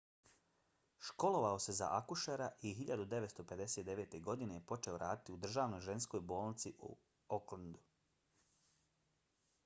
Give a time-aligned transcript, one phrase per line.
[1.07, 4.15] školovao se za akušera i 1959.
[4.29, 6.89] godine je počeo raditi u državnoj ženskoj bolnici u
[7.37, 7.83] aucklandu